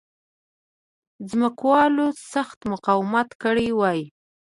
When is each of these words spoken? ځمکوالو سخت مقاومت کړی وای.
ځمکوالو 1.29 2.07
سخت 2.33 2.59
مقاومت 2.71 3.29
کړی 3.43 3.69
وای. 3.79 3.99